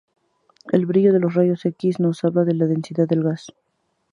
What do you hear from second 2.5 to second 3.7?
la densidad del gas.